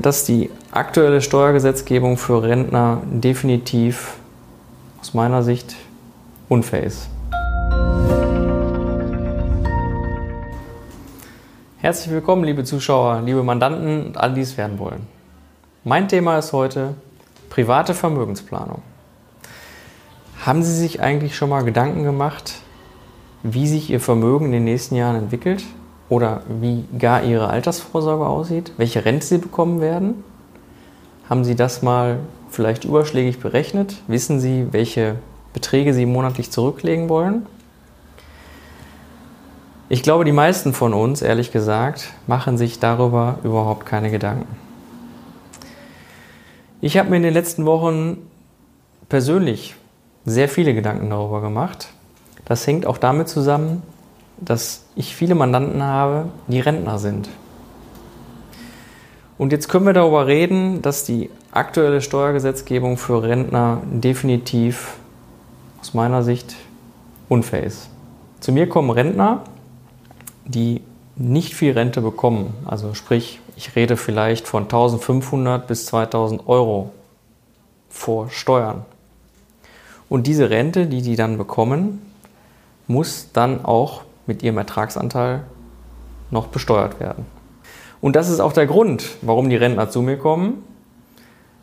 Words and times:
dass 0.00 0.24
die 0.24 0.50
aktuelle 0.72 1.22
Steuergesetzgebung 1.22 2.16
für 2.16 2.42
Rentner 2.42 3.00
definitiv 3.06 4.16
aus 5.00 5.14
meiner 5.14 5.44
Sicht 5.44 5.76
unfair 6.48 6.82
ist. 6.82 7.08
Herzlich 11.78 12.12
willkommen, 12.12 12.42
liebe 12.42 12.64
Zuschauer, 12.64 13.22
liebe 13.24 13.44
Mandanten 13.44 14.06
und 14.06 14.16
alle, 14.16 14.34
die 14.34 14.40
es 14.40 14.58
werden 14.58 14.80
wollen. 14.80 15.06
Mein 15.84 16.08
Thema 16.08 16.38
ist 16.38 16.52
heute 16.52 16.94
private 17.48 17.94
Vermögensplanung. 17.94 18.82
Haben 20.44 20.64
Sie 20.64 20.74
sich 20.76 21.00
eigentlich 21.00 21.36
schon 21.36 21.50
mal 21.50 21.62
Gedanken 21.62 22.02
gemacht, 22.02 22.54
wie 23.44 23.68
sich 23.68 23.90
Ihr 23.90 24.00
Vermögen 24.00 24.46
in 24.46 24.52
den 24.52 24.64
nächsten 24.64 24.96
Jahren 24.96 25.16
entwickelt? 25.16 25.62
Oder 26.08 26.42
wie 26.48 26.84
gar 26.98 27.22
Ihre 27.22 27.48
Altersvorsorge 27.48 28.26
aussieht, 28.26 28.72
welche 28.76 29.04
Rente 29.04 29.26
Sie 29.26 29.38
bekommen 29.38 29.80
werden. 29.80 30.22
Haben 31.28 31.44
Sie 31.44 31.56
das 31.56 31.82
mal 31.82 32.18
vielleicht 32.50 32.84
überschlägig 32.84 33.40
berechnet? 33.40 33.96
Wissen 34.06 34.40
Sie, 34.40 34.68
welche 34.72 35.16
Beträge 35.52 35.94
Sie 35.94 36.06
monatlich 36.06 36.50
zurücklegen 36.50 37.08
wollen? 37.08 37.46
Ich 39.88 40.02
glaube, 40.02 40.24
die 40.24 40.32
meisten 40.32 40.72
von 40.72 40.94
uns, 40.94 41.22
ehrlich 41.22 41.52
gesagt, 41.52 42.12
machen 42.26 42.58
sich 42.58 42.80
darüber 42.80 43.38
überhaupt 43.44 43.86
keine 43.86 44.10
Gedanken. 44.10 44.56
Ich 46.80 46.98
habe 46.98 47.10
mir 47.10 47.16
in 47.16 47.22
den 47.22 47.34
letzten 47.34 47.64
Wochen 47.66 48.18
persönlich 49.08 49.74
sehr 50.24 50.48
viele 50.48 50.74
Gedanken 50.74 51.10
darüber 51.10 51.40
gemacht. 51.40 51.88
Das 52.44 52.66
hängt 52.66 52.86
auch 52.86 52.98
damit 52.98 53.28
zusammen, 53.28 53.82
dass 54.38 54.84
ich 54.96 55.14
viele 55.14 55.34
Mandanten 55.34 55.82
habe, 55.82 56.26
die 56.48 56.60
Rentner 56.60 56.98
sind. 56.98 57.28
Und 59.36 59.52
jetzt 59.52 59.68
können 59.68 59.86
wir 59.86 59.92
darüber 59.92 60.26
reden, 60.26 60.82
dass 60.82 61.04
die 61.04 61.30
aktuelle 61.50 62.00
Steuergesetzgebung 62.00 62.96
für 62.96 63.22
Rentner 63.22 63.82
definitiv 63.86 64.96
aus 65.80 65.94
meiner 65.94 66.22
Sicht 66.22 66.54
unfair 67.28 67.64
ist. 67.64 67.88
Zu 68.40 68.52
mir 68.52 68.68
kommen 68.68 68.90
Rentner, 68.90 69.42
die 70.44 70.82
nicht 71.16 71.54
viel 71.54 71.72
Rente 71.72 72.00
bekommen. 72.00 72.54
Also 72.64 72.94
sprich, 72.94 73.40
ich 73.56 73.74
rede 73.76 73.96
vielleicht 73.96 74.46
von 74.46 74.64
1500 74.64 75.66
bis 75.66 75.86
2000 75.86 76.48
Euro 76.48 76.92
vor 77.88 78.30
Steuern. 78.30 78.84
Und 80.08 80.26
diese 80.26 80.50
Rente, 80.50 80.86
die 80.86 81.02
die 81.02 81.16
dann 81.16 81.38
bekommen, 81.38 82.02
muss 82.86 83.28
dann 83.32 83.64
auch 83.64 84.02
mit 84.26 84.42
ihrem 84.42 84.58
Ertragsanteil 84.58 85.44
noch 86.30 86.48
besteuert 86.48 87.00
werden. 87.00 87.26
Und 88.00 88.16
das 88.16 88.28
ist 88.28 88.40
auch 88.40 88.52
der 88.52 88.66
Grund, 88.66 89.16
warum 89.22 89.48
die 89.48 89.56
Rentner 89.56 89.88
zu 89.88 90.02
mir 90.02 90.18
kommen, 90.18 90.62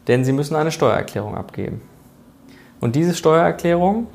denn 0.08 0.26
sie 0.26 0.34
müssen 0.34 0.56
eine 0.56 0.72
Steuererklärung 0.72 1.36
abgeben. 1.36 1.81
Und 2.80 2.95
diese 2.95 3.14
Steuererklärung 3.14 4.08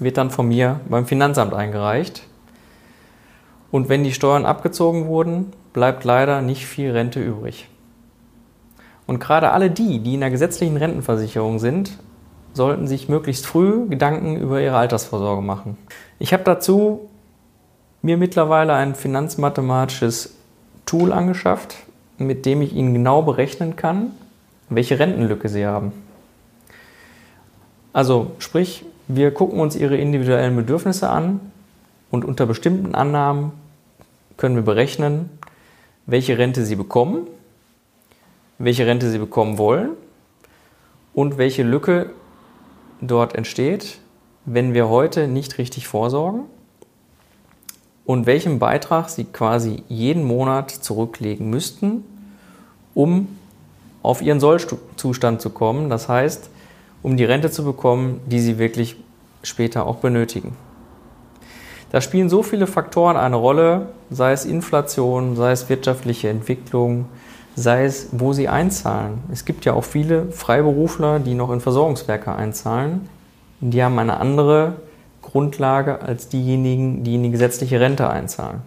wird 0.00 0.16
dann 0.16 0.30
von 0.30 0.48
mir 0.48 0.80
beim 0.88 1.06
Finanzamt 1.06 1.54
eingereicht. 1.54 2.24
Und 3.70 3.88
wenn 3.88 4.02
die 4.02 4.12
Steuern 4.12 4.44
abgezogen 4.44 5.06
wurden, 5.06 5.52
bleibt 5.72 6.04
leider 6.04 6.42
nicht 6.42 6.66
viel 6.66 6.90
Rente 6.90 7.20
übrig. 7.20 7.68
Und 9.06 9.20
gerade 9.20 9.52
alle 9.52 9.70
die, 9.70 10.00
die 10.00 10.14
in 10.14 10.20
der 10.20 10.30
gesetzlichen 10.30 10.76
Rentenversicherung 10.76 11.58
sind, 11.58 11.98
sollten 12.52 12.86
sich 12.86 13.08
möglichst 13.08 13.46
früh 13.46 13.86
Gedanken 13.88 14.36
über 14.36 14.60
ihre 14.60 14.76
Altersvorsorge 14.76 15.42
machen. 15.42 15.78
Ich 16.18 16.32
habe 16.32 16.42
dazu 16.44 17.08
mir 18.02 18.16
mittlerweile 18.16 18.74
ein 18.74 18.94
finanzmathematisches 18.94 20.34
Tool 20.86 21.12
angeschafft, 21.12 21.76
mit 22.18 22.44
dem 22.44 22.60
ich 22.60 22.74
Ihnen 22.74 22.92
genau 22.92 23.22
berechnen 23.22 23.76
kann, 23.76 24.10
welche 24.68 24.98
Rentenlücke 24.98 25.48
Sie 25.48 25.64
haben. 25.64 25.92
Also 27.92 28.32
sprich, 28.38 28.84
wir 29.06 29.32
gucken 29.32 29.60
uns 29.60 29.76
Ihre 29.76 29.96
individuellen 29.96 30.56
Bedürfnisse 30.56 31.08
an 31.08 31.40
und 32.10 32.24
unter 32.24 32.46
bestimmten 32.46 32.94
Annahmen 32.94 33.52
können 34.36 34.56
wir 34.56 34.62
berechnen, 34.62 35.30
welche 36.06 36.38
Rente 36.38 36.64
Sie 36.64 36.76
bekommen, 36.76 37.26
welche 38.58 38.86
Rente 38.86 39.10
Sie 39.10 39.18
bekommen 39.18 39.58
wollen 39.58 39.90
und 41.14 41.38
welche 41.38 41.62
Lücke 41.62 42.10
dort 43.00 43.34
entsteht, 43.34 43.98
wenn 44.44 44.74
wir 44.74 44.88
heute 44.88 45.28
nicht 45.28 45.58
richtig 45.58 45.86
vorsorgen 45.86 46.44
und 48.04 48.26
welchen 48.26 48.58
Beitrag 48.58 49.08
sie 49.08 49.24
quasi 49.24 49.82
jeden 49.88 50.24
Monat 50.24 50.70
zurücklegen 50.70 51.48
müssten, 51.50 52.04
um 52.94 53.28
auf 54.02 54.22
ihren 54.22 54.40
Sollzustand 54.40 55.40
zu 55.40 55.50
kommen. 55.50 55.88
Das 55.88 56.08
heißt, 56.08 56.50
um 57.02 57.16
die 57.16 57.24
Rente 57.24 57.50
zu 57.50 57.64
bekommen, 57.64 58.20
die 58.26 58.40
sie 58.40 58.58
wirklich 58.58 58.96
später 59.42 59.86
auch 59.86 59.96
benötigen. 59.96 60.56
Da 61.90 62.00
spielen 62.00 62.28
so 62.28 62.42
viele 62.42 62.66
Faktoren 62.66 63.16
eine 63.16 63.36
Rolle, 63.36 63.88
sei 64.10 64.32
es 64.32 64.44
Inflation, 64.44 65.36
sei 65.36 65.52
es 65.52 65.68
wirtschaftliche 65.68 66.30
Entwicklung, 66.30 67.06
sei 67.54 67.84
es, 67.84 68.08
wo 68.12 68.32
sie 68.32 68.48
einzahlen. 68.48 69.18
Es 69.30 69.44
gibt 69.44 69.64
ja 69.64 69.74
auch 69.74 69.84
viele 69.84 70.32
Freiberufler, 70.32 71.18
die 71.18 71.34
noch 71.34 71.50
in 71.50 71.60
Versorgungswerke 71.60 72.34
einzahlen. 72.34 73.08
Die 73.60 73.82
haben 73.82 73.98
eine 73.98 74.16
andere 74.16 74.76
Grundlage 75.32 76.02
als 76.02 76.28
diejenigen, 76.28 77.04
die 77.04 77.14
in 77.14 77.22
die 77.22 77.30
gesetzliche 77.30 77.80
Rente 77.80 78.08
einzahlen. 78.08 78.60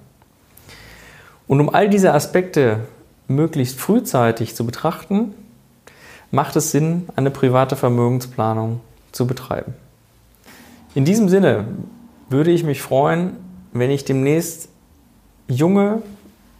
Und 1.47 1.61
um 1.61 1.69
all 1.69 1.89
diese 1.89 2.13
Aspekte 2.13 2.79
möglichst 3.27 3.79
frühzeitig 3.79 4.55
zu 4.55 4.65
betrachten, 4.65 5.35
macht 6.31 6.55
es 6.55 6.71
Sinn, 6.71 7.07
eine 7.15 7.29
private 7.29 7.75
Vermögensplanung 7.75 8.81
zu 9.11 9.27
betreiben. 9.27 9.75
In 10.95 11.05
diesem 11.05 11.29
Sinne 11.29 11.65
würde 12.29 12.51
ich 12.51 12.63
mich 12.63 12.81
freuen, 12.81 13.37
wenn 13.71 13.91
ich 13.91 14.05
demnächst 14.05 14.69
junge 15.47 16.01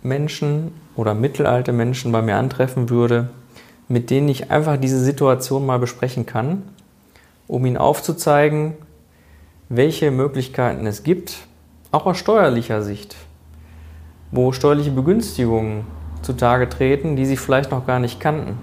Menschen 0.03 0.71
oder 0.95 1.15
mittelalte 1.15 1.71
Menschen 1.71 2.11
bei 2.11 2.21
mir 2.21 2.35
antreffen 2.35 2.89
würde, 2.89 3.29
mit 3.87 4.09
denen 4.11 4.29
ich 4.29 4.51
einfach 4.51 4.77
diese 4.77 4.99
Situation 4.99 5.65
mal 5.65 5.79
besprechen 5.79 6.25
kann, 6.25 6.63
um 7.47 7.65
ihnen 7.65 7.77
aufzuzeigen, 7.77 8.73
welche 9.69 10.11
Möglichkeiten 10.11 10.85
es 10.85 11.03
gibt, 11.03 11.47
auch 11.91 12.05
aus 12.05 12.17
steuerlicher 12.17 12.81
Sicht, 12.81 13.15
wo 14.31 14.51
steuerliche 14.51 14.91
Begünstigungen 14.91 15.85
zutage 16.21 16.69
treten, 16.69 17.15
die 17.15 17.25
Sie 17.25 17.37
vielleicht 17.37 17.71
noch 17.71 17.87
gar 17.87 17.99
nicht 17.99 18.19
kannten, 18.19 18.57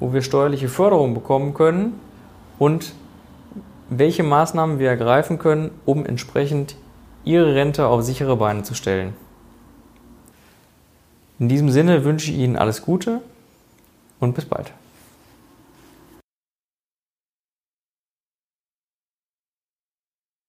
wo 0.00 0.12
wir 0.12 0.22
steuerliche 0.22 0.68
Förderung 0.68 1.14
bekommen 1.14 1.54
können 1.54 2.00
und 2.58 2.92
welche 3.90 4.22
Maßnahmen 4.22 4.78
wir 4.78 4.88
ergreifen 4.88 5.38
können, 5.38 5.70
um 5.84 6.04
entsprechend 6.04 6.76
Ihre 7.24 7.54
Rente 7.54 7.86
auf 7.86 8.02
sichere 8.02 8.36
Beine 8.36 8.62
zu 8.62 8.74
stellen. 8.74 9.14
In 11.38 11.48
diesem 11.48 11.70
Sinne 11.70 12.04
wünsche 12.04 12.30
ich 12.30 12.38
Ihnen 12.38 12.56
alles 12.56 12.82
Gute 12.82 13.20
und 14.18 14.34
bis 14.34 14.44
bald. 14.44 14.72